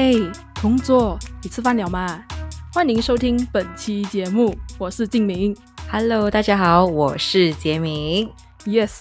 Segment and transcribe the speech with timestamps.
[0.00, 0.14] 哎，
[0.54, 2.24] 同桌，你吃饭了吗？
[2.72, 5.56] 欢迎收听本期节目，我是静明。
[5.90, 8.30] Hello，大家好，我是杰明。
[8.64, 9.00] Yes，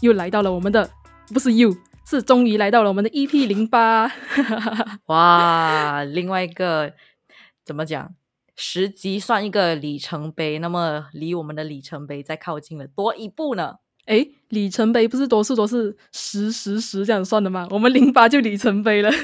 [0.00, 0.88] 又来到了我们的，
[1.34, 1.76] 不是 you，
[2.06, 4.10] 是终于来到了我们的 EP 零八。
[5.08, 6.94] 哇，另外一个
[7.62, 8.14] 怎么讲？
[8.56, 13.74] 十集算一个里程碑，那么离我们的里程碑再靠近了多一步呢？
[14.06, 17.68] 哎，里程碑不是多数都是十十十这样算的吗？
[17.70, 19.10] 我们零八就里程碑了。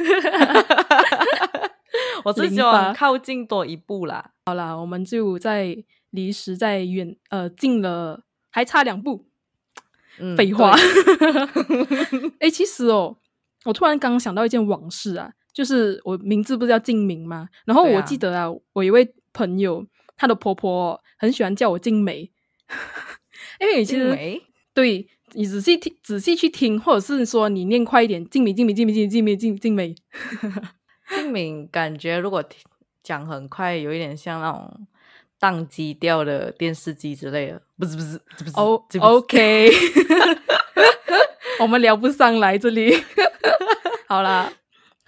[2.24, 4.32] 我是希08望靠近多一步啦。
[4.46, 5.76] 好啦，我们就在
[6.10, 9.26] 离时在远呃近了，还差两步。
[10.18, 12.32] 嗯废话对。
[12.38, 13.16] 哎、其实哦，
[13.64, 17.48] 我突然刚刚想到一件往事啊，就是我名字不是叫静明吗？
[17.66, 19.84] 然后我记得啊，我一位朋友，
[20.16, 22.30] 她的婆婆很喜欢叫我静美，
[23.60, 24.16] 因为其实
[24.72, 29.94] 对你仔细听、仔细去听，或者是说你念快一点，静美、静美、静美、静美、静美、静静美，
[31.16, 32.44] 静敏感觉如果
[33.02, 34.86] 讲很快，有一点像那种
[35.40, 37.62] 宕机掉的电视机之类的。
[37.78, 38.44] 不是不是不
[38.90, 39.70] 是，OK，
[41.60, 42.94] 我们聊不上来这里。
[44.06, 44.52] 好啦，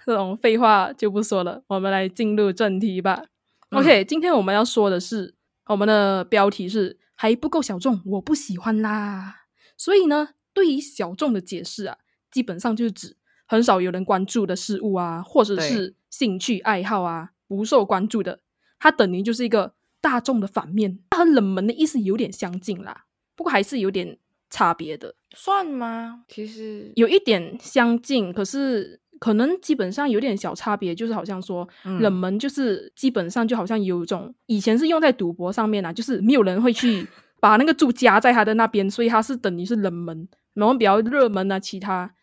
[0.05, 3.23] 这种废话就不说了，我们来进入正题吧。
[3.69, 9.41] 嗯 OK，今天我们要说的是，我们的标题是还不够小众，我不喜欢啦。
[9.75, 11.97] 所以呢，对于小众的解释啊，
[12.31, 18.39] 基本上就是指很少有人关注的事物啊，或者是兴趣爱好啊，不受关注的，
[18.79, 23.05] 它等于就是一个大众的反面，它和冷门的意思有点相近啦，
[23.35, 24.17] 不过还是有点
[24.49, 26.23] 差别的，算吗？
[26.27, 37.05] 其实有一点相近，可是可能基本上有点小差别，就是好像说、嗯冷门就是基本上就好像有一种以前是用在赌博上面啊，就是没有人会去
[37.41, 42.13] 把那个注加在他的那边，所以他是等于是冷门，然后比较热门啊，其他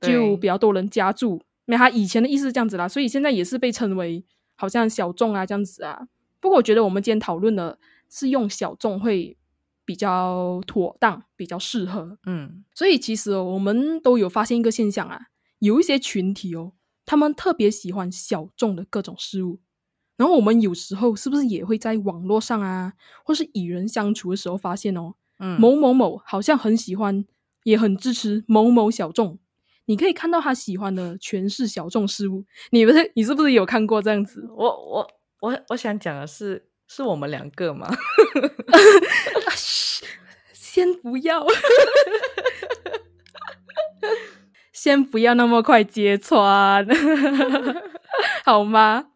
[0.00, 1.42] 就比较多人加注。
[1.66, 4.24] 那他以前的意思是这样子啦，所以现在也是被称为
[4.54, 6.08] 好像小众啊这样子啊。
[6.40, 7.78] 不过我觉得我们今天讨论的
[8.10, 9.36] 是用小众会
[9.84, 12.18] 比较妥当，比较适合。
[12.26, 15.26] 嗯所以其实哦，我们都有发现一个现象啊，
[15.60, 16.72] 有一些群体哦，
[17.06, 19.60] 他们特别喜欢小众的各种事物。
[20.16, 22.92] 然后我们有时候是不是也会在网络上啊，
[23.24, 27.24] 或是与人相处的时候发现哦，嗯某某某好像很喜欢，
[27.64, 29.38] 也很支持某某小众。
[29.92, 32.42] 你可以看到他喜欢的全是小众事物。
[32.70, 34.42] 你不是你是不是有看过这样子？
[34.56, 35.06] 我我
[35.42, 37.94] 我我想讲的是，是我们两个嘛？
[39.54, 40.06] 嘘
[40.54, 41.46] 先不要，
[44.72, 46.88] 先不要那么快揭穿，
[48.46, 49.08] 好吗？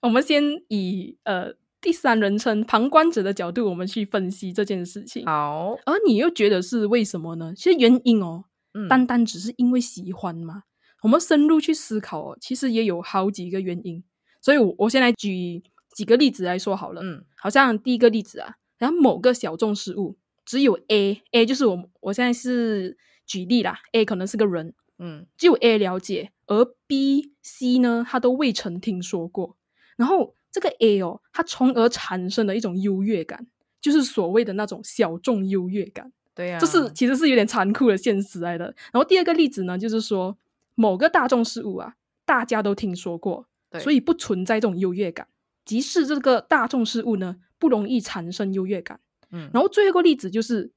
[0.00, 1.52] 我们先以呃
[1.82, 5.26] 第三人称旁观者的角度，我们去分析这件事情。
[5.26, 7.52] 好，而你又觉得是为什么呢？
[7.54, 10.64] 其实原因哦，嗯单单只是因为喜欢吗？
[11.02, 14.04] 我们深入去思考哦，其实也有好几个原因。
[14.40, 15.62] 所以我，我先来举
[15.94, 17.00] 几个例子来说好了。
[17.02, 22.96] 嗯好像第一个例子啊，然后某个小众事物只有 A，A 就是我我现在是
[23.26, 29.56] 举例啦，A 可能是个人，嗯只有 A 了解，而 B、C 呢，他都未曾听说过。
[29.96, 33.46] 然后这个 A 哦，它从而产生了一种优越感，
[33.80, 36.12] 就是所谓的那种小众优越感。
[36.34, 38.64] 对呀、这是其实是有点残酷的现实来的。
[38.92, 40.36] 然后第二个例子呢，就是说
[40.74, 45.28] 某个大众事物啊，大家都听说过，对所以不存在这种优越感。
[45.64, 49.00] 即使这个大众事物呢，不容易产生优越感。
[49.30, 50.72] 嗯然后最后一个例子就是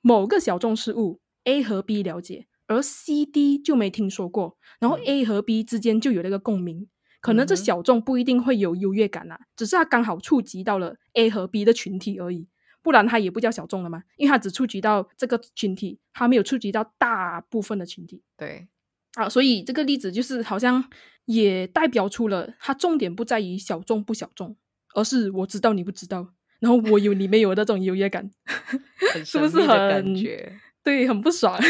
[0.00, 6.88] 某个小众事物 A 和 B 了解，而 C、D 就没听说过，然后嗯 A 和 B 之间就有了一个共鸣。
[7.20, 12.48] 可能这小众不一定会有优越感啊，只是它刚好触及到了 A 和 B 的群体而已，
[12.82, 18.68] 不然它也不叫小众了嘛，因为它只触及到这个群体，它没有触及到大部分的群体对，
[19.14, 20.84] 啊，所以这个例子就是好像
[21.26, 24.56] 也代表出了它重点不在于小众不小众，
[24.94, 28.30] 而是我知道你不知道，然后我有你没有的这种优越感，
[29.12, 30.58] 很是不是很感很觉？
[30.82, 31.60] 对，很不爽。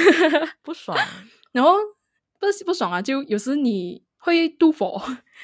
[0.62, 0.96] 不爽。
[1.52, 1.74] 然后
[2.38, 5.00] 不是不爽啊，就有时你会妒否，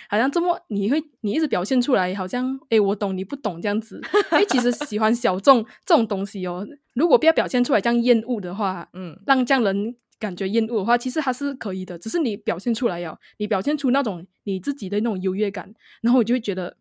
[0.09, 4.01] 好像这么你会你一直表现出来，好像诶我懂你不懂这样子。
[4.33, 15.73] 因为其实喜欢小众这种东西哦，如果不要表现出来这样厌恶的话，嗯让这样人感觉厌恶的话，其实它是可以的，只是你表现出来哦，你表现出那种你自己的那种优越感，
[16.03, 16.77] 然后我就会觉得，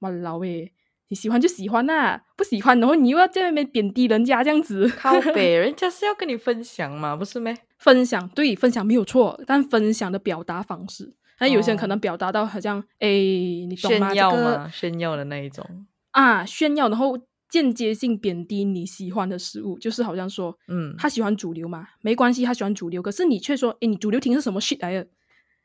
[0.00, 0.72] 哇老诶，
[1.08, 4.88] 你喜欢就喜欢呐、不喜欢，然后你又要在外面贬低人家这样子。
[4.96, 7.56] 靠北， 人家是要跟你分享嘛，不是咩？
[7.78, 14.08] 分享对分享没有错，但分享的表达方式，那有些人可能表达到好像诶，你懂吗？
[14.08, 15.86] 炫耀这个嘛，炫耀的那一种。
[16.10, 17.18] 啊，炫耀，然后
[17.48, 25.06] 间接性贬低你喜欢的食物，就是好像说，嗯，他喜欢主流嘛，没关系，他喜欢主流，可是你却说，诶，你主流听是什么 shit 来的？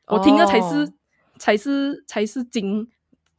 [0.06, 0.92] 我听的才是、哦
[1.36, 2.86] 才是才是金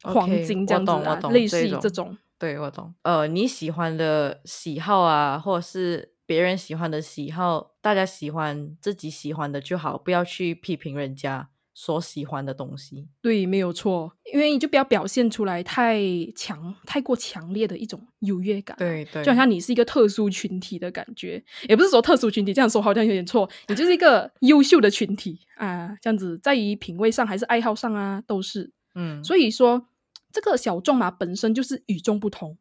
[0.02, 2.18] 黄金这样子啊，我懂我懂类似于这种这种。
[2.38, 2.94] 对，我懂。
[3.00, 13.06] 呃，你喜欢的喜好啊，或者是别人喜欢的喜好，大家喜欢自己喜欢的就好，不要去批评人家所喜欢的东西。
[13.20, 16.00] 对，没有错，因为你就不要表现出来太
[16.34, 28.72] 强、太过强烈的一种优越感啊、对对，就好像你是一个特殊群体的感觉，也不是说特殊群体这样说好像有点错，你就是一个优秀的群体啊，这样子在于品味上还是爱好上啊，都是。
[28.94, 29.86] 嗯，所以说，
[30.32, 32.56] 这个小众嘛本身就是与众不同，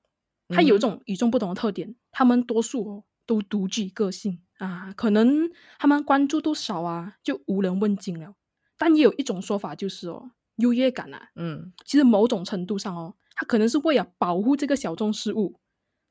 [0.49, 8.35] 它有一嗯种与众不同的特点，他们多数哦都独具个性啊，可能他们关注度少啊，就无人问津了。
[8.77, 15.59] 但也有一种说法就是哦，优越感啊，嗯其实某种程度上哦，它可能是为了保护这个小众事物，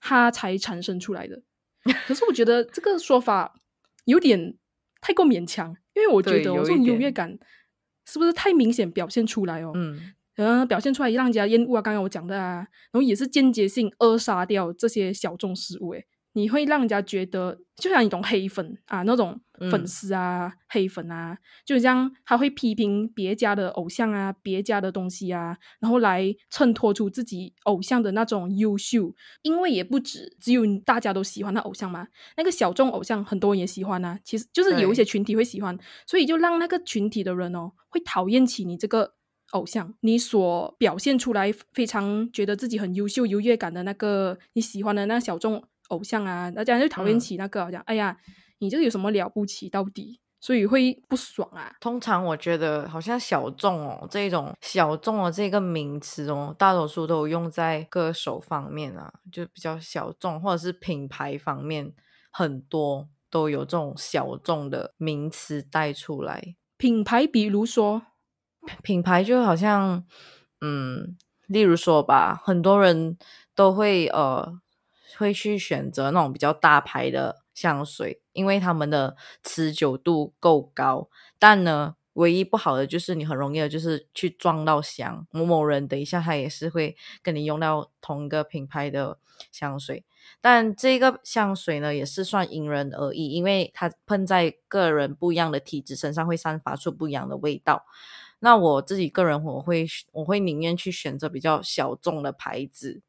[0.01, 1.43] 它才产生出来的。
[2.07, 3.55] 可是我觉得这个说法
[4.07, 4.57] 有点
[5.01, 7.39] 太过勉强，因为我觉得哦这种优越感
[8.07, 9.73] 是不是太明显表现出来哦？
[9.75, 12.57] 嗯，嗯，表现出来让人家厌恶啊，刚刚我讲的啊，
[12.91, 19.41] 然后也是间接性扼杀掉这些小众事物，诶，你会让人家觉得，就像一种黑粉啊，那种
[19.71, 39.15] 粉嗯丝啊、黑粉啊，就像他会批评别家的偶像啊、别家的东西啊，然后来衬托出自己偶像的那种优秀，因为也不止只有大家都喜欢的偶像嘛，那个小众偶像很多人也喜欢啊，其实就是有一些群体会喜欢，所以就让那个群体的人哦，会讨厌起你这个
[39.53, 48.17] 偶像，你所表现出来非常觉得自己很优秀、优越感的那个你喜欢的那小众偶像啊，大家就讨厌嗯起那个，好像、哎呀，
[48.59, 50.21] 你这个有什么了不起到底？
[50.41, 51.75] 所以会不爽啊。
[51.81, 61.95] 通常我觉得好像小众哦，这种小众的这个名词哦，大多数都用在歌手方面啊，就比较小众，或者是品牌方面，
[62.31, 66.55] 很多都有这种小众的名词带出来。
[66.77, 68.03] 品牌比如说，
[68.83, 70.05] 品牌就好像，
[70.61, 71.17] 嗯，
[71.47, 73.17] 例如说吧，很多人
[73.55, 74.61] 都会呃
[75.19, 81.09] 会去选择那种比较大牌的香水，因为他们的持久度够高。
[81.39, 89.19] 但呢，唯一不好的就是你很容易的就是去撞到香，某某人等一下他也是会跟你用到同一个品牌的
[89.51, 90.05] 香水。
[90.41, 97.85] 但这个香水呢，也是算因人而异，因为它喷在个人不一样的体质身上，会散发出不一样的味道。
[98.41, 103.03] 那我自己个人，我会我会宁愿去选择比较小众的牌子，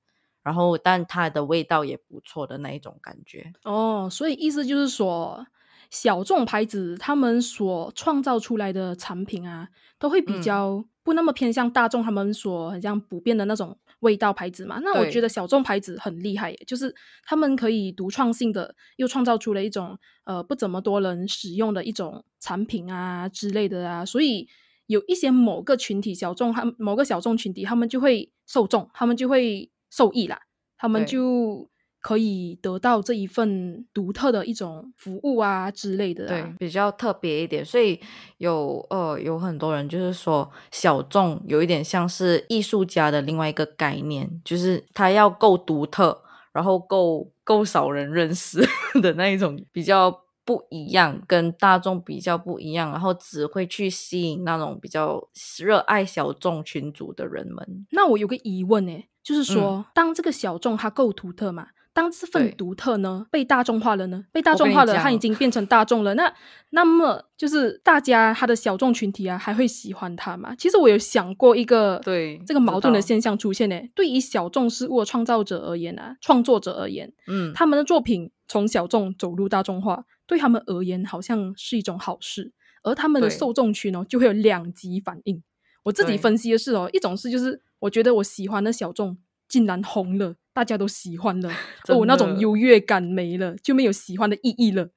[0.46, 3.52] 然后但它的味道也不错的那一种感觉。
[3.64, 5.48] 哦，所以意思就是说，
[5.90, 14.80] 小众牌子他们所创造出来的产品啊，都会比嗯较不那么偏向大众他们所很像普遍的那种味道牌子嘛。
[14.84, 16.94] 那我对觉得小众牌子很厉害耶，就是
[17.24, 24.48] 他们可以独创性的又创造出了一种呃不怎么多人使用的一种产品啊之类的啊，所以。
[24.88, 30.38] 有一些某个群体小众，他们某个小众群体，他们就会受众，他们就会受益啦，
[30.78, 31.70] 他们就
[32.02, 36.28] 可以得到这一份独特的一种服务啊之类的、啊。
[36.28, 38.00] 对，比较特别一点，所以
[38.38, 46.22] 有呃有很多人就是说小众有一点像是艺术家的另外一个概念，就是他要够独特，
[46.52, 48.60] 然后够够少人认识
[49.02, 50.12] 的那一种比较
[50.46, 57.86] 不一样，跟大众比较不一样，然后只会去吸引那种比较热爱小众群组的人们。
[57.92, 66.32] 那我有个疑问诶，就是说，当这个小众它够独特嘛，当这份独特呢被大众化了呢，被大众化了，它已经变成大众了，那
[66.72, 70.54] 那么就是大家他的小众群体啊，还会喜欢他吗？
[70.58, 73.82] 其实我有想过一个对这个矛盾的现象出现呢。
[73.96, 82.52] 对于小众事物的创造者而言啊，创作者而言，嗯，他们的作品从小众走入大众化，对他们而言好像是一种好事，
[82.84, 85.42] 而他们的受众群呢就会有两极反应。
[85.84, 91.52] 我自己分析的是哦，一种是就是我觉得我喜欢的小众竟然红了，大家都喜欢了，
[91.88, 94.90] 而我那种优越感没了，就没有喜欢的意义了。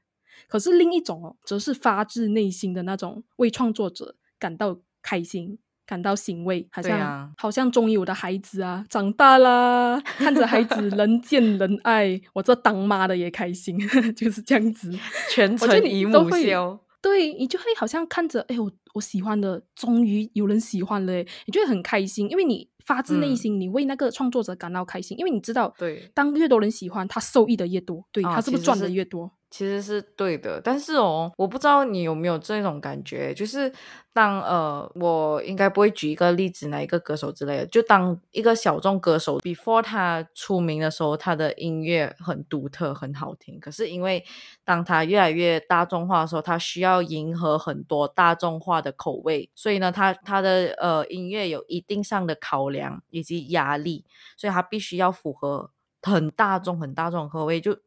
[0.48, 5.58] 可是另一种哦，则是发自内心的那种为创作者感到开心。
[5.88, 13.74] 感到欣慰，好像、啊好像终于我的孩子啊长大啦， 看着孩子人见人爱，我这当妈的也开心，
[14.14, 14.92] 就是这样子。
[15.30, 16.78] 全程姨母你都会笑。
[17.00, 21.14] 对你就会好像看着，哎，我我喜欢的终于有人喜欢了，
[21.46, 29.30] 你就会很开心，因为你发自内嗯心，你为那个创作者感到开心，因为你知道，对当越多人喜欢，他受益的越多，对、啊他是不是赚的越多？
[29.50, 33.72] 其实是对的，但是哦，我不知道你有没有这种感觉，就是
[34.12, 43.58] 当呃，我应该不会举一个例子，哪一个歌手之类的，就当一个小众歌手，before 他出名的时候，他的音乐很独特，很好听。
[43.58, 44.22] 可是因为
[44.64, 54.04] 当他越来越大众化的时候，他需要迎合很多大众化的口味，所以呢，他他的呃音乐有一定上的考量以及压力，
[54.36, 55.70] 所以他必须要符合
[56.02, 57.78] 很大众、很大众口味，就。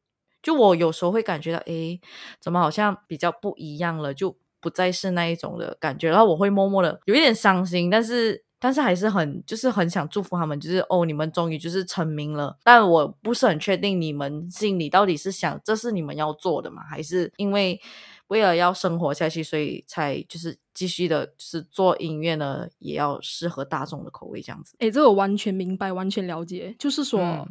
[0.41, 1.99] 就我有时候会感觉到，哎，
[2.39, 16.83] 怎么好像比较不一样了，就不再是那一种的感觉，然后我会默默的有一点伤心，但是但是还是很就是很想祝福他们，就是哦，你们终于就是成名了，但我不是很确定你们心里到底是想这是你们要做的吗？
[16.83, 17.81] 还是因为
[18.27, 24.75] 为了要生活下去，所以才就是继续的，就是做音乐呢，也要适合大众的口味这样子？
[24.79, 27.47] 哎，这个完全明白，完全了解，就是说。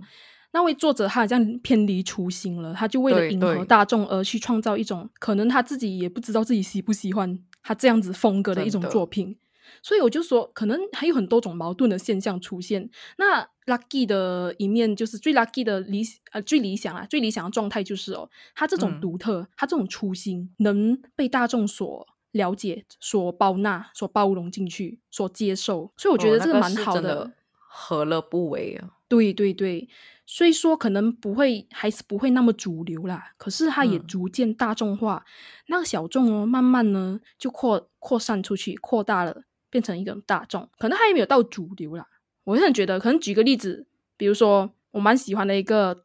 [0.53, 9.37] 那位作者他好像偏离初心了，他就为了迎合大众而去创造一种可能他自己也不知道自己喜不喜欢他这样子风格的一种作品，
[9.81, 12.91] 所以我就说可能还有很多种矛盾的现象出现。
[13.17, 16.03] 那 lucky 的一面就是最 lucky 的理
[16.33, 28.91] 呃最理想啊最理想的状态就是哦，他这种独特，他这种初心能被大众所了解、所包纳、所包容进去、所接受，所以我觉得这个蛮好的，何乐不为啊？
[29.07, 29.89] 对对对。
[30.33, 35.25] 虽说可能不会，还是不会那么主流啦，可是它也逐渐大众化。
[35.67, 40.69] 那个小众哦，慢慢呢就扩扩散出去，扩大了，变成一种大众。
[40.79, 42.07] 可能它还没有到主流啦。
[42.45, 46.01] 我现在觉得，可能举个例子，比如说我蛮喜欢的一个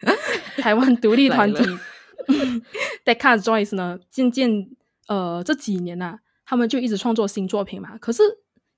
[0.60, 1.64] 台湾独立团体
[3.06, 4.68] d e c a Joyce 呢，渐渐
[5.08, 8.22] 呃这几年呐，他们就一直创作新作品嘛，可是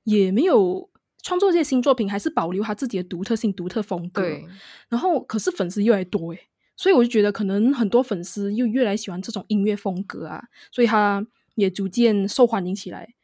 [0.05, 0.89] 也没有。
[1.23, 4.23] 创作这些新作品，还是保留他自己的独特性、独特风格。
[4.23, 4.45] 对。
[4.89, 13.15] 然后，可是粉丝越来越多诶，所以我就觉得，可能很多粉丝又越来喜欢这种音乐风格啊，所以他也逐渐受欢迎起来。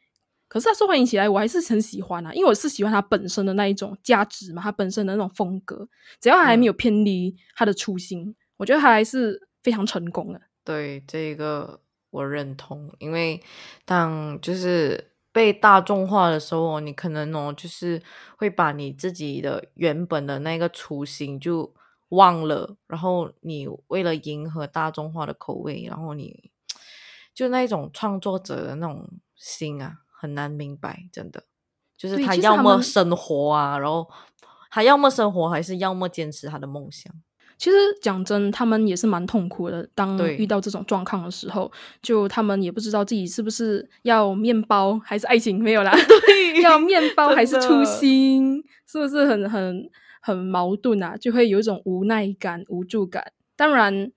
[0.47, 5.87] 可是他受欢迎起来，我还是很喜欢啊，因为我是喜欢他本身的那一种价值嘛，他本身的那种风格，
[6.19, 10.41] 只要还没有偏离他的初心，我觉得他还是非常成功的。
[10.63, 13.41] 对，这个我认同，因为
[13.85, 15.11] 当就是。
[15.35, 18.01] 被大众化的时候，你可能哦，就是
[18.37, 21.73] 会把你自己的原本的那个初心就
[22.07, 26.51] 忘了，然后你为了迎合大众化的口味，然后你
[27.33, 31.43] 就那种创作者的那种心啊，很难明白，真的，
[31.97, 34.09] 就是他要么生活啊，然后
[34.71, 37.13] 他要么生活，还是要么坚持他的梦想。
[37.57, 39.87] 其实讲真，他们也是蛮痛苦的。
[39.95, 41.71] 当遇到这种状况的时候，
[42.01, 45.93] 就他们也不知道自己是不是要面包还是爱情，没有啦。
[46.61, 49.89] 要面包还是初心，是不是很很
[50.21, 51.15] 很矛盾啊？
[51.17, 53.31] 就会有一种无奈感、无助感。
[53.55, 54.11] 当然，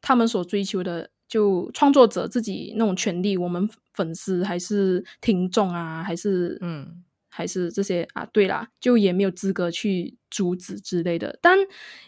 [0.00, 7.02] 他们所追求的，就创作者自己那种权利，我们粉丝还是听众啊，还是嗯。
[7.34, 8.26] 还是这些啊？
[8.26, 11.58] 对啦，就也没有资格去阻止之类的，但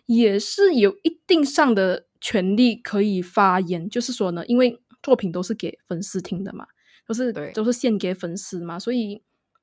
[0.05, 3.89] 也是有一定上的权利可以发言。
[3.89, 6.67] 就是说呢，因为作品都是给粉丝听的嘛，
[7.07, 9.23] 都是都是献给粉丝嘛，所以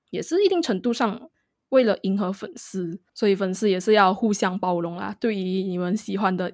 [0.10, 1.30] 也是一定程度上
[1.70, 5.16] 为了迎合粉丝，所以粉丝也是要互相包容啦。
[5.20, 6.52] 对于你们喜欢的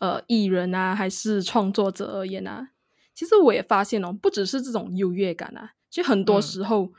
[0.00, 2.72] 呃艺人啊，还是创作者而言啊，
[3.14, 6.92] 其实我也发现哦，不只是这种优越感啊，其实很多时候。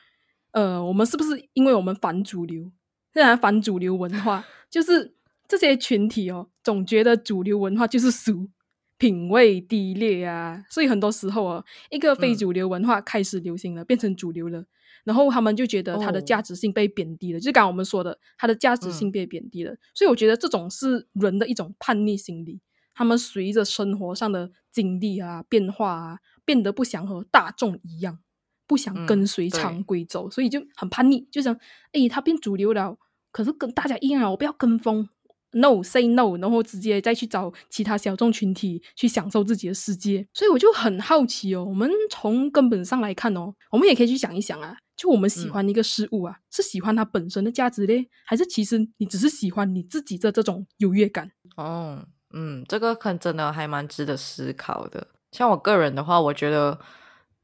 [0.52, 2.72] 呃，我们是不是因为我们反主流，
[3.14, 5.16] 现在反主流文化，就是
[5.48, 8.50] 这些群体哦，总觉得主流文化就是俗，
[8.98, 14.66] 品味低劣啊，所以很多时候哦，一个非主流文化开始流行了，变成主流了，
[15.04, 22.60] 然后他们就觉得它的价值性被贬低了，就刚刚我们说的，它的价值性被贬低了，所以我觉得这种是人的一种叛逆心理，
[22.94, 28.20] 他们随着生活上的经历啊变化啊，变得不想和大众一样。
[28.68, 31.54] 不想跟随常规走，所以就很叛逆，就想，
[31.92, 32.98] 哎，他变主流了，
[33.32, 35.10] 可是跟大家一样啊，我不要跟风
[35.52, 40.26] ，no，say no，然后直接再去找其他小众群体去享受自己的世界。
[40.34, 51.30] 所以我就很好奇哦，我们从根本上来看哦，我们也可以去想一想啊，就我们喜欢一个事物啊，是喜欢它本身的价值嘞，还是其实你只是喜欢你自己的这种优越感？
[51.58, 55.08] 哦，嗯，这个可能真的还蛮值得思考的。
[55.34, 56.80] 像我个人的话，我觉得。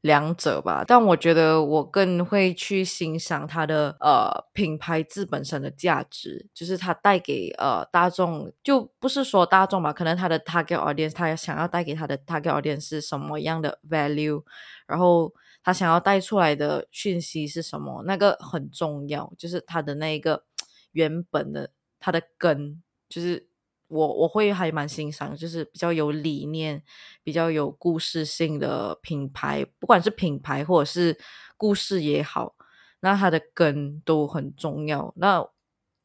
[0.08, 14.42] 两者吧，但我觉得我更会去欣赏它的呃品牌字本身的价值，就是它带给呃大众，就不是说大众吧，可能它的 target audience，他想要带给他的 target audience 是什么样的 value，
[14.86, 20.44] 然后他想要带出来的讯息是什么，那个很重要，就是他的那一个
[20.92, 23.47] 原本的他的根，就是
[23.88, 26.82] 我我会还蛮欣赏，就是比较有理念、
[27.22, 31.18] 比较有故事性的品牌，不管是品牌或者是
[31.56, 32.54] 故事也好，
[33.00, 35.12] 那它的根都很重要。
[35.16, 35.44] 那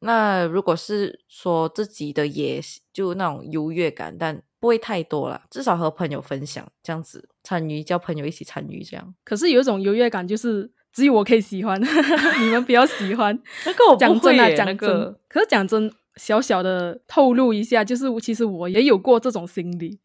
[0.00, 2.60] 那如果是说自己的也
[2.92, 9.14] 就那种优越感，但不会太多了，至少和朋友分享这样子，参与叫朋友一起参与这样。
[9.24, 11.80] 可是有一种优越感，就是只有我可以喜欢，
[12.40, 13.38] 你们不要喜欢。
[13.64, 20.00] 那个我讲真啊，讲真，个可是讲真，小小的透露一下，就是其实我也有过这种心理。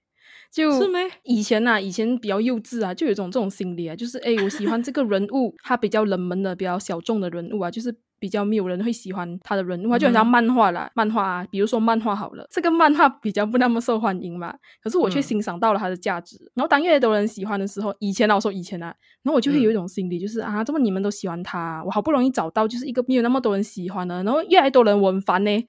[0.51, 16.38] 就是没以前呐、以前比较幼稚啊，就有一种这种心理啊，就是哎，我喜欢这个人物，他比较冷门的、比较小众的人物啊，就是比较没有人会喜欢他的人物啊，就很像漫画啦，漫画啊，比如说漫画好了，这个漫画比较不那么受欢迎嘛，可是我却嗯欣赏到了它的价值。
[16.54, 18.88] 然后当越来越多人喜欢的时候，以前啊，我说以前啊，
[19.24, 25.52] 然后我就会有一种心理，就是、啊，这么你们都喜欢他，我好不容易找到就是一个没有那么多人喜欢的，然后越来越多人我很烦呢。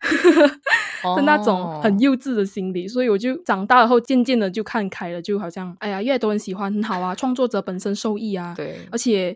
[1.17, 9.35] 的那种很哦幼稚的心理，所以我就长大了后渐渐的就看开了，就好像哎呀，越来越多人喜欢很好啊，创作者本身受益啊，对而且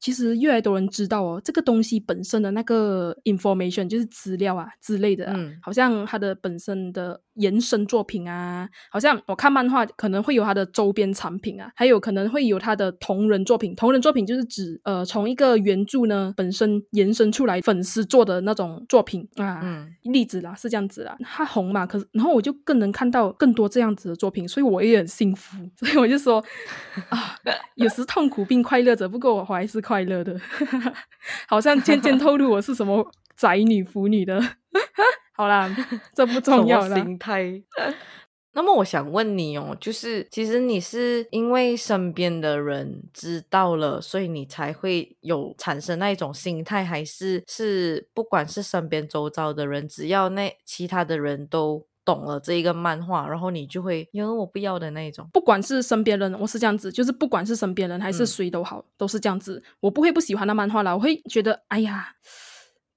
[0.00, 13.74] 其实越来越多人知道哦，这个东西本身的那个 information 就是资料啊之类的啊、嗯好像它的本身的延伸作品啊，好像我看漫画可能会有它的周边产品啊，还有可能会有它的同人作品。
[13.74, 26.42] 同人作品就是指呃从一个原著呢本身延伸出来粉丝做的那种作品啊，嗯例子啦是这样子啦，它红嘛，可是然后我就更能看到更多这样子的作品，所以我也很幸福，所以我就说
[27.10, 27.36] 啊，
[27.74, 30.38] 有时痛苦并快乐着，不过我还是快乐的，
[31.48, 34.38] 好像渐渐透露我是什么宅女腐女的。
[35.34, 35.74] 好啦，
[36.14, 36.94] 这不重要啦。
[36.96, 37.62] 心态。
[38.52, 55.28] 那么我想问你哦，就是其实你是因为身边的人知道了，所以你才会有产生那一种心态，还是是不管是身边周遭的人，只要那其他的人都懂了这一个漫画，然后你就会因为我不要的那一种。
[55.30, 59.62] 不管是身边人，我是这样子，就是不管是身边人还是嗯谁都好，都是这样子。
[59.80, 62.14] 我不会不喜欢那漫画了，我会觉得哎呀，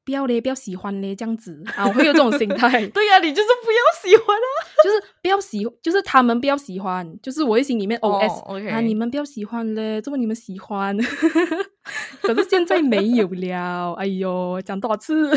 [0.05, 2.69] 不要嘞，不要喜欢嘞，这样子啊，我会有这种心态。
[2.87, 4.47] 对呀、你就是不要喜欢啊。
[4.81, 10.97] 就是不要喜，就是他们不要喜欢，就是我会心里面 OS、啊，你们不要喜欢嘞，这么你们喜欢，
[12.23, 15.29] 可是现在没有了，哎呦，讲多少次，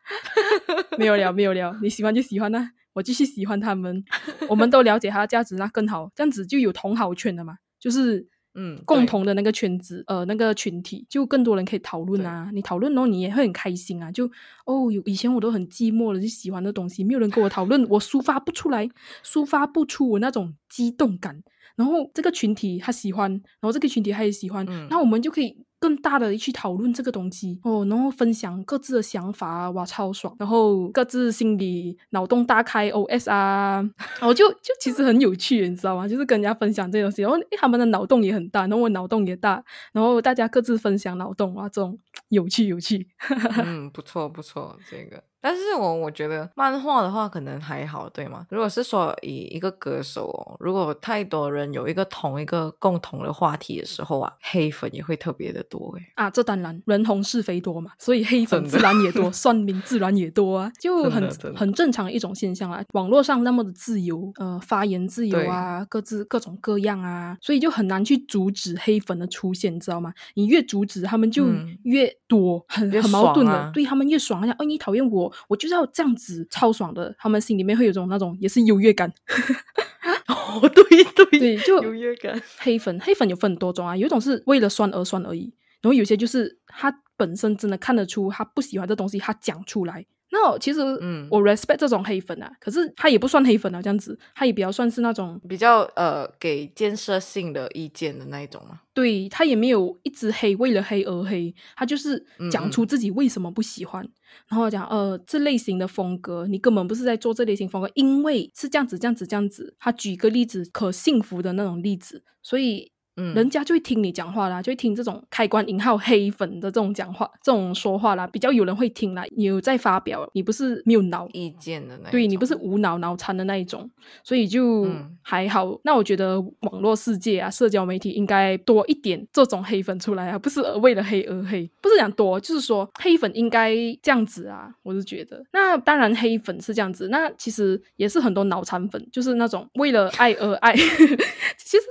[0.98, 4.04] 没有了，没有了，你喜欢就喜欢啦、我继续喜欢他们，
[4.48, 8.28] 我们都了解他的价值，那更好，这样子就有同好圈了嘛，就是。
[8.52, 12.50] 嗯共同的那个圈子，呃，那个群体，就更多人可以讨论啊。
[12.52, 14.10] 你讨论然后你也会很开心啊。
[14.10, 14.28] 就
[14.66, 18.88] 哦，有以前我都很寂寞的，就喜欢的东西，没有人跟我讨论，我抒发不出来，
[19.24, 21.40] 抒发不出我那种激动感。
[21.76, 30.36] 然后这个群体他喜欢，然后这个群体他也喜欢，嗯那我们就可以更大的去讨论这个东西哦，然后分享各自的想法，哇，超爽！
[30.38, 36.06] 然后各自心里脑洞大开 OS 啊，然 后就就其实很有趣，你知道吗？
[36.06, 43.08] 就是跟人家分享这些东西，然后他们的脑洞也很大，然后我脑洞也大，然后大家各自分享脑洞哇，这种有趣 有趣。
[43.64, 45.29] 嗯，不错不错，这个。
[45.40, 48.46] 但是我我觉得漫画的话可能还好，对吗？
[48.50, 56.04] 如果是说以一个歌手哦，如果太多人有一个同一个共同的话题的时候啊，黑粉也会特别的多诶。
[56.14, 62.82] 啊，这当然人红是非多嘛，所以黑粉自然也多，算命自然也多啊，就很很正常一种现象啊。
[62.92, 70.12] 网络上那么的自由，呃，发言自由啊，各自各种各样啊，所以就很难去阻止黑粉的出现，你知道吗？
[70.34, 79.12] 你越阻止，他们就嗯越多，很很矛盾的，啊对他们越爽，好像哦，你讨厌我，我就是要这样子，超爽的，他们心里面会有种那种也是优越感。
[80.28, 82.40] 哦，对对对，就优越感。
[82.58, 90.06] 黑粉，黑粉有分很多种啊，有一种是为了酸而酸而已，然后有些就是他本身真的看得出他不喜欢这东西，他讲出来。
[90.42, 98.80] 那其实，嗯我 respect 这种黑粉啊，可是他也不算黑粉啊，这样子，他也比较算是那种，比较呃给建设性的意见的那一种嘛。
[98.94, 104.06] 对他也没有一直黑，为了黑而黑，他就是讲嗯出自己为什么不喜欢，
[104.48, 109.74] 然后讲呃这类型的风格，你根本不是在做这类型风格，因为是这样子这样子这样子。
[109.78, 119.24] 他举个例子，可幸福的那种例子，所以嗯，人家就会听你讲话啦，就会听这种开关引号黑粉的这种讲话、这种说话啦，比较有人会听啦。
[119.36, 123.88] 你有在发表，你不是没有脑，意见的对你不是无脑脑残的那一种，
[124.24, 125.78] 所以就嗯还好。
[125.84, 135.44] 那我觉得网络世界啊，社交媒体应该多一点这种黑粉出来啊，不是为了黑而黑，不是讲多，就是说黑粉应该这样子啊，我是觉得。
[135.52, 140.74] 那当然黑粉是这样子，那其实也是很多脑残粉，就是那种为了爱而爱，
[141.58, 141.82] 其实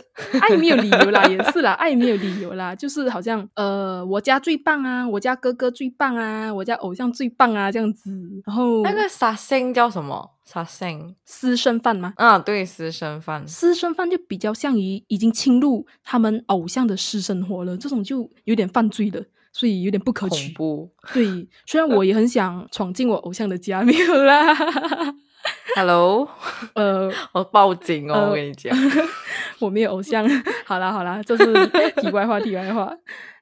[0.42, 1.19] 爱没有理由啦。
[1.22, 8.12] 啦，也是啦，爱没有理由啦，就是好像呃，我家最棒啊，我家哥哥最棒啊，我家偶像最棒啊，这样子。
[8.46, 10.32] 然后那个杀星叫什么？
[10.46, 12.14] 杀生私生饭吗？
[12.18, 13.48] 啊，对，私生饭。
[13.48, 20.52] 私生饭就比较像于已经侵入他们偶像的私生活了，这种就有点犯罪了，所以有点不可取。
[21.14, 24.56] 对，虽然我也很想闯进我偶像的家，没有啦。
[25.76, 26.28] Hello，
[26.76, 28.14] 呃， 我报警哦！
[28.14, 28.76] 呃我跟你讲，
[29.60, 30.28] 我没有偶像。
[30.66, 31.46] 好啦好啦，这是
[32.02, 32.92] 题外话，题外话。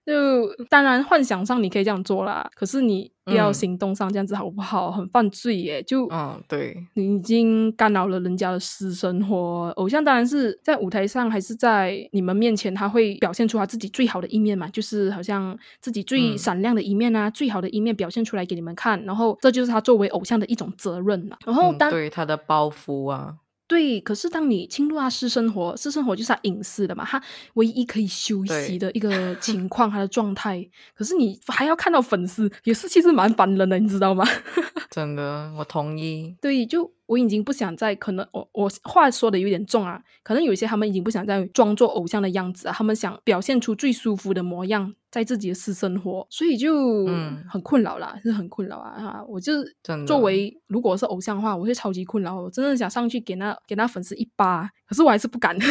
[0.08, 4.90] 就当然幻想上你可以这样做啦，可是你不要嗯行动上这样子好不好？
[4.90, 5.84] 很犯罪耶！
[5.84, 9.70] 就嗯，对，你已经干扰了人家的私生活。
[9.76, 19.04] 偶像当然是在舞台上，还是在你们面前，他会表现出他自己最好的一面嘛，就是好像自己最嗯闪亮的一面啊，最好的一面表现出来给你们看。
[19.04, 21.38] 然后这就是他作为偶像的一种责任啦。
[21.46, 23.36] 然后嗯当、对他的包袱啊，
[23.68, 27.22] 对，可是当你侵入他私生活，私生活就是他隐私的嘛，他
[27.56, 30.66] 唯一可以休息的一个情况，他的状态。
[30.96, 34.26] 可是你还要看到粉丝，也是其实蛮烦人的，你知道吗？
[34.90, 36.36] 真的，我同意。
[36.42, 49.26] 对，就我已经不想再可能我我话说的有点重啊，可能有些他们已经不想再装作偶像的样子啊，他们想表现出最舒服的模样，在自己的私生活，所以就嗯很困扰啦，是很困扰啊哈！
[49.28, 55.58] 我就是作为如果是偶像的话，我会超级困扰，我真的想上去给那给那粉丝一巴，可是我还是不敢。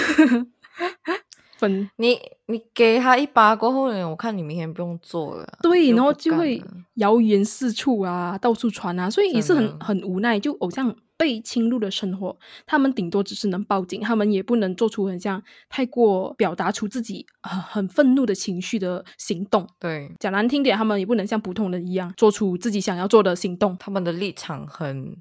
[1.56, 5.58] 粉你你给他一把过后呢，我看你明天不用做了。
[5.62, 6.62] 对，然后就会
[6.94, 10.38] 谣言四处啊，到处传啊，所以也是很很无奈。
[10.38, 19.66] 就偶像被侵入的生活，他们顶多只是能报警，他们也不能做出很像太过表达出自己很很愤怒的情绪的行动。
[19.80, 23.76] 对讲难听点，他们也不能像普通人一样做出自己想要做的行动。
[23.78, 25.16] 他们的立场很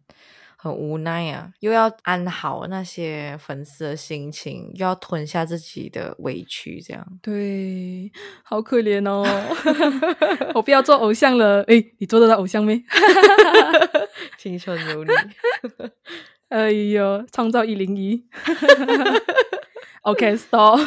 [0.65, 7.05] 很无奈啊，又要安好那些粉丝的心情，又要吞下自己的委屈，这样。
[7.21, 9.23] 对，好可怜哦！
[10.55, 11.61] 我不要做偶像了。
[11.67, 12.83] 诶，你做得到偶像没？
[14.39, 15.11] 青春有你，
[16.49, 18.23] 哎呦，创造一零一。
[20.01, 20.79] OK，stop、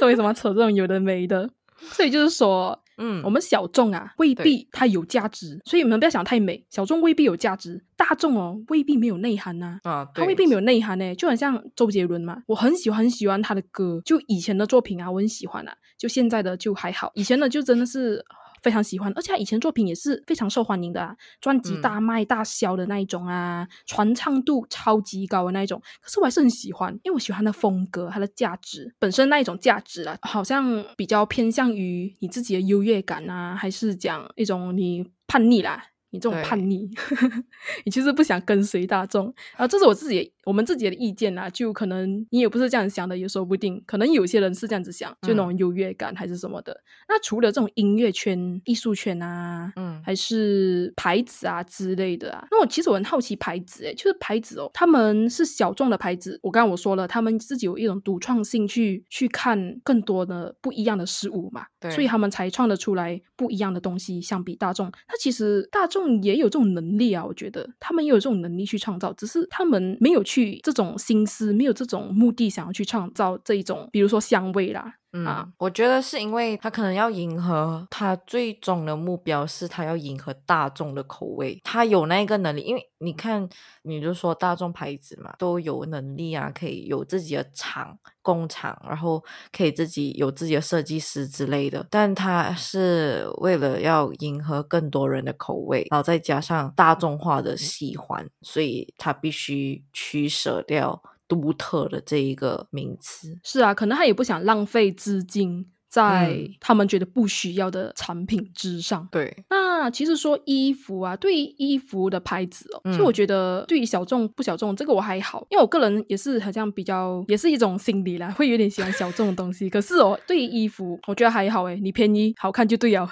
[0.00, 1.50] 这为什么扯这种有的没的？
[1.92, 6.62] 所以就是说，嗯，我们小众啊，未必它有价值，所以你们不要想太美。
[6.68, 18.24] 小众未必有价值，大众哦未必没有内涵呐、啊，他对未必没有内涵呢、就很像周杰伦嘛，我很喜欢很喜欢他的歌，就以前的作品啊，我很喜欢啊，就现在的就还好，以前的就真的是
[18.62, 35.82] 非常喜欢，而且他以前作品也是非常受欢迎的啊，专辑嗯大卖大销的那一种啊，传唱度超级高的那一种，可是我还是很喜欢，因为我喜欢他的风格，他的价值本身那一种价值啊，好像比较偏向于你自己的优越感啊，还是讲一种你叛逆啦。
[36.10, 36.88] 你这种叛逆，
[37.84, 43.82] 你其实不想跟随大众，啊这是我自己我们自己的意见啦，就可能你也不是这样想的，也说不定。
[43.86, 46.80] 可能有些人是这样子想，就那种优越感还是什么的。
[47.08, 52.46] 那除了这种音乐圈、艺术圈啊，嗯还是牌子啊之类的啊。
[52.50, 56.38] 那我其实我很好奇牌子、欸，就是牌子哦，他们是小众的牌子。
[56.42, 64.20] 我刚刚我说了，他们自己有一种独创性去去看更多的不一样的事物嘛，对所以他们才创得出来不一样的东西。
[64.22, 82.60] 相比大众，那其实大众也有这种能力啊，我觉得他们也有这种能力去创造，只是他们没有去这种心思，没有这种目的想要去创造这一种，比如说香味啦，嗯，啊我觉得是因为他可能要迎合他最终的目标是他要迎合大众的口味，他有那个能力。
[82.60, 83.48] 因为你看，
[83.82, 91.86] 你就说大众牌子嘛，都有能力啊，可以有自己的厂工厂，然后可以自己有自己的设计师之类的。
[91.88, 103.38] 但他是为了要迎合更多人的口味，然后再加上大众化的喜欢，所以他必须取舍掉独特的这一个名词。
[103.44, 109.08] 是啊，可能他也不想浪费资金在嗯他们觉得不需要的产品之上。
[109.10, 119.70] 对，那其实说衣服啊，对于衣服的牌子哦，其实嗯我觉得对于小众不小众这个我还好，因为我个人也是好像比较也是一种心理啦，会有点喜欢小众的东西。
[119.70, 123.08] 可是哦，对于衣服我觉得还好诶，你便宜好看就对了。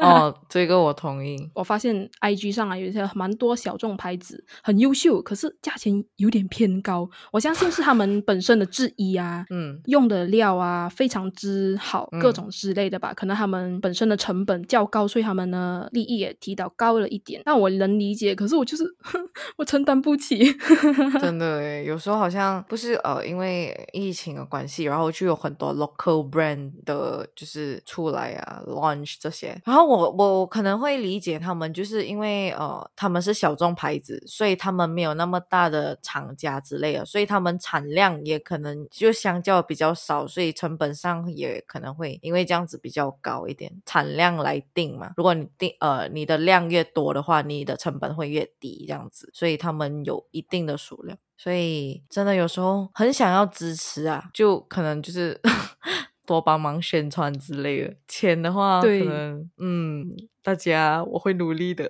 [0.00, 1.36] 哦，这个我同意。
[1.54, 7.08] 我发现 IG 上啊有一些蛮多小众牌子很优秀，可是价钱有点偏高。
[7.32, 13.12] 我相信是他们本身的制衣啊，嗯，用的料啊非常之好，各种之类的吧。
[13.14, 17.42] 可能他们本身的成本较高，所以他们呢利益也提到高了一点。
[17.44, 18.84] 那我能理解，可是我就是
[19.56, 20.52] 我承担不起。
[21.20, 29.60] 真的，有时候好像不是呃，因为疫情的关系，然后就有很多 local brand 的，就是出来啊，launch 这些。
[29.64, 45.12] 然后我我可能会理解他们，就是因为呃，他们是小众牌子，所以他们没有那么大的厂家之类的，所以他们产量也可能就相较比较少，所以成本上也可能会因为这样子比较高一点，产量来定嘛。
[45.18, 51.16] 如果你定呃你的量越多的话，你的成本会越低，这样子，所以他们有一定的数量。
[51.36, 55.38] 所以真的有时候很想要支持啊，就可能就是
[56.26, 57.94] 多帮忙宣传之类的。
[58.08, 60.06] 钱的话，可能嗯，
[60.42, 61.88] 大家我会努力的，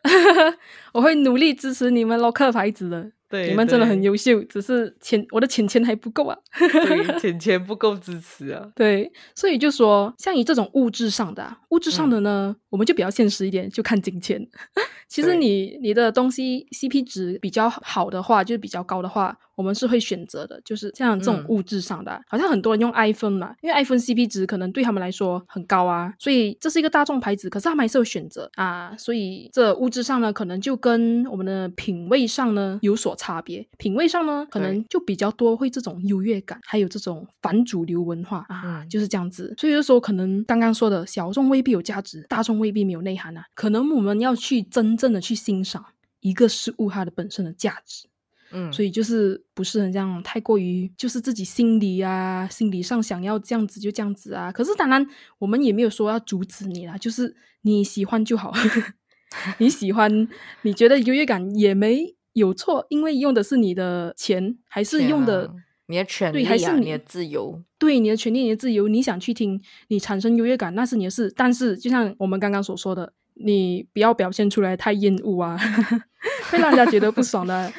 [0.92, 3.12] 我会努力支持你们 local 牌子的。
[3.32, 8.70] 对，你们真的很优秀，只是钱我的钱钱还不够啊，对， 钱钱不够支持啊。
[8.76, 14.46] 对，所以就说像你这种物质上的，啊物质上的呢，我们就比较现实一点，就看金钱。
[15.08, 20.60] 其实你你的东西 CP 值比较好的话，就是比较高的话，我们是会选择的。
[20.64, 28.94] 就是像这种物质上的，好像很多人用 iPhone 嘛，因为 iPhone CP 值可能对他们来说很高啊，所以这是一个大众牌子，可是他们还是有选择啊。
[28.98, 33.66] 所以这物质上呢，可能就跟我们的品味上呢有所差别。
[33.76, 39.54] 品味上呢，可能就比较多会这种优越感，还有这种反主流文化啊，就是这样子。
[39.58, 43.44] 所以就说，可能刚刚说的小众未必有价值，大众未必没有内涵啊。
[43.54, 44.96] 可能我们要去真。
[45.02, 45.84] 正的去欣赏
[46.20, 48.06] 一个事物它的本身的价值，
[48.52, 54.52] 嗯，所以就是不是很这样太过于就是自己心里啊，心理上想要这样子就这样子啊。
[54.52, 55.04] 可是当然
[55.38, 58.52] 我们也没有说要阻止你啦，就是你喜欢就好，
[59.58, 60.28] 你喜欢
[60.60, 65.52] 你觉得优越感也没有错，因为用的是你的钱，还是用的
[65.86, 71.32] 你的权利，还是你的自由，对你的权利、你的自由，你想去听，你产生优越感那是你的事。
[71.36, 73.12] 但是就像我们刚刚所说的。
[73.34, 75.58] 你不要表现出来太厌恶啊，
[76.50, 77.72] 会让人家觉得不爽的。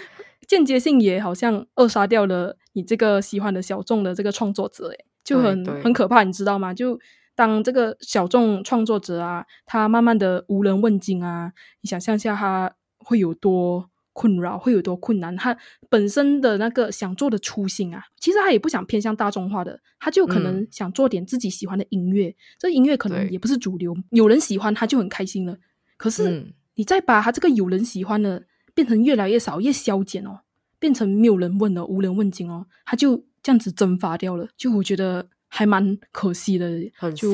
[0.48, 6.74] 间接性也好像扼杀掉了你这个喜欢的小众的这个创作者，诶，就很很可怕，你知道吗？
[6.74, 7.00] 就
[7.36, 13.92] 当这个小众创作者啊，他慢慢的无人问津啊，你想象下他会有多？
[14.14, 15.36] 困扰会有多困难？
[15.36, 15.58] 他
[15.90, 22.36] 本身的那个想做的初心啊，其实他也不想偏向大众化的，他就可能想做点自己喜欢的音乐。
[22.58, 25.58] 这音乐可能也不是主流，有人喜欢他就很开心了。
[25.98, 30.42] 可是你再把他这个有人喜欢的变成越来越少、越消减哦，
[30.80, 34.48] 变成没有人问了、无人问津哦，他就这样子蒸发掉了。
[34.56, 35.28] 就我觉得。
[35.56, 37.32] 还蛮可惜的，很就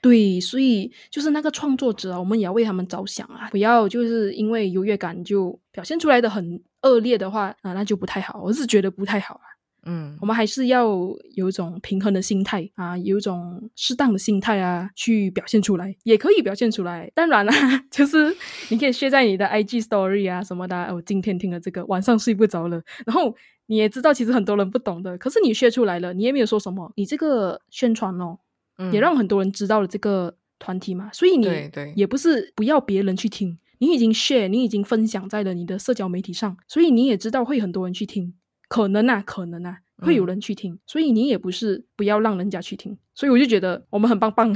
[0.00, 9.55] 对，所以就是那个创作者啊，我们也要为他们着想啊，不要就是因为优越感就表现出来的很恶劣的话啊，那就不太好，我是觉得不太好啊。
[9.86, 10.84] 嗯，我们还是要
[11.34, 17.10] 有一种平衡的心态啊，有一种适当的心态啊，去表现出来，也可以表现出来。
[17.14, 17.52] 当然了，
[17.90, 18.36] 就是
[18.68, 20.94] 你可以写在你的 IG Story 啊什么的。
[20.94, 23.34] 我今天听了这个，晚上睡不着了，然后。
[23.68, 26.92] 你也知道，其实很多人不懂的，可是你学出来了，你也没有说什么。
[26.94, 28.38] 你这个宣传哦，
[28.92, 31.48] 也让很多人知道了这个团体嘛，所以你
[31.96, 38.34] 也不是不要别人去听，你已经 share，你已经分享在了你的社交媒体上，所以你也知道会很多人去听，
[38.68, 44.54] 可能啊，可能啊，会有人去听，所以你也不是不要让人家去听，所以我就觉得我们很棒棒。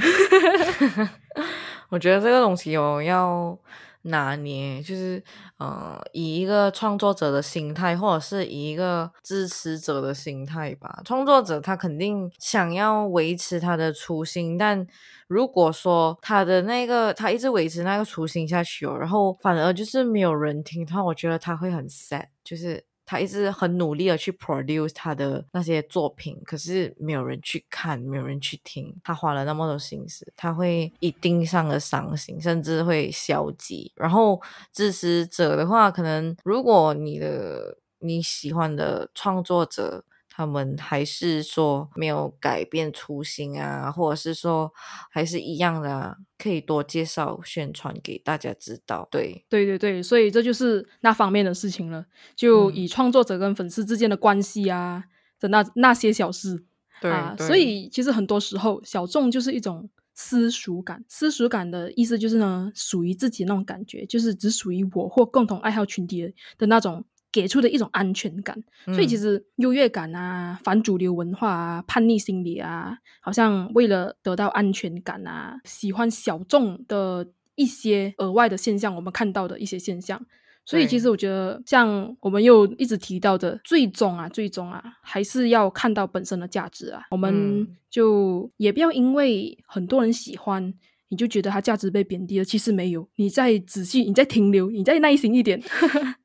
[1.90, 3.58] 我觉得这个东西哦要。
[4.04, 5.22] 拿捏就是，
[5.58, 11.02] 呃，以一个创作者的心态，或者是以一个支持者的心态吧。
[11.04, 14.86] 创作者他肯定想要维持他的初心，但
[15.28, 22.82] 如果说他的那个他一直维持那个初心下去哦，然后反而就是没有人听的话，我觉得他会很 sad，就是。
[23.10, 28.94] 他一直很努力的去 produce 他的那些作品，可是没有人去看，没有人去听。
[29.02, 33.90] 他花了那么多心思，他会一定上的伤心，甚至会消极。
[33.96, 34.40] 然后
[34.72, 40.04] 支持者的话，可能如果你的你喜欢的创作者。
[40.40, 44.72] 他们还是说没有改变初心啊，或者是说
[45.10, 49.06] 还是一样的，可以多介绍宣传给大家知道。
[49.10, 52.06] 对，对对对，所以这就是那方面的事情了。
[52.34, 55.04] 就以创作者跟粉丝之间的关系啊
[55.38, 56.64] 的那那些小事，
[57.02, 61.04] 对啊，所以其实很多时候小众就是一种私属感。
[61.06, 67.04] 私属感的意思就是呢，属于自己那种感觉，就是只属于我或共同爱好群体的那种。
[67.32, 80.20] 给出的一种安全感，所以其实优越感啊、反主流文化啊、叛逆心理啊，好像为了得到安全感啊，喜欢小众的一些额外的现象，我们看到的一些现象。
[80.66, 87.02] 所以其实我觉得，像我们又一直提到的，最终啊，最终啊，还是要看到本身的价值啊。
[87.10, 90.72] 我们就也不要因为很多人喜欢，
[91.08, 92.44] 你就觉得它价值被贬低了。
[92.44, 95.60] 其实没有，你再仔细，你再停留，你再耐心一点。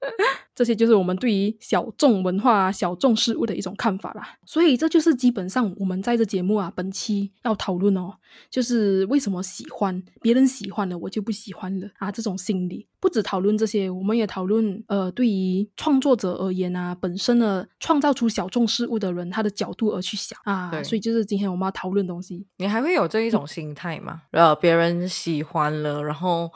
[0.54, 4.36] 这些就是我们对于小众文化、小众事物的一种看法啦。
[4.44, 8.14] 所以这就是基本上我们在这节目啊，本期要讨论哦，
[8.50, 12.86] 就是为什么喜欢别人喜欢了，我就不喜欢了啊，这种心理。
[13.00, 20.70] 不止讨论这些，我们也讨论呃，对于创作者而言啊，本身的创造出小众事物的人，他的角度而去想啊。
[20.82, 22.46] 所以就是今天我们要讨论东西。
[22.56, 24.22] 你还会有这一种心态吗？
[24.32, 26.50] 呃，别人喜欢了，然后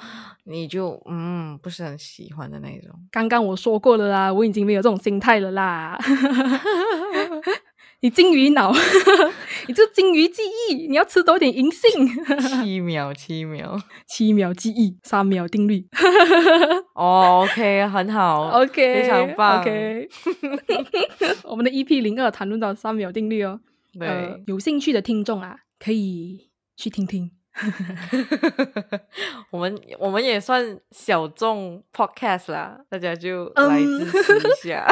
[0.45, 2.91] 你就嗯不是很喜欢的那种。
[3.11, 5.99] 刚刚我说过了啦，我已经没有这种心态了啦。
[8.03, 8.73] 你金鱼脑，
[9.69, 12.09] 你这金鱼记忆，你要吃多点银杏。
[12.41, 15.87] 七秒，七秒， 七秒记忆，三秒定律。
[16.97, 20.09] 哦，OK，很好，OK，非常棒，OK。
[21.45, 23.61] 我们的 EP 零二谈论到三秒定律哦。
[23.97, 27.31] 对，有兴趣的听众啊，可以去听听。
[29.51, 34.89] 我们我们也算小众 Podcast 啦，大家就来支持一下。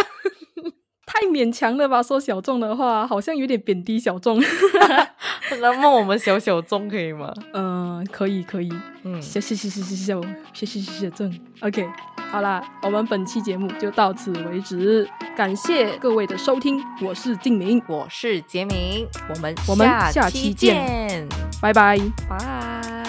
[1.13, 2.01] 太勉强了吧？
[2.01, 4.41] 说小众的话，好像有点贬低小众。
[5.61, 7.35] 那么我们小小众可以吗？
[7.53, 8.73] 嗯，可以，可以。
[9.03, 10.21] 嗯，小小小小小
[10.55, 11.35] 小小小小众。
[11.63, 11.85] OK，
[12.31, 15.09] 好啦，我们本期节目就到此为止。
[15.37, 21.27] 感谢各位的收听，我是静明，我是杰明，我们我们下期见，
[21.61, 23.00] 拜拜，拜。